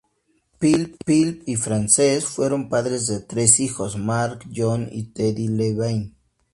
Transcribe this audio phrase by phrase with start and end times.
[0.59, 6.13] Philip y Frances, fueron padres de tres hijos: Mark, John y Teddy Levine.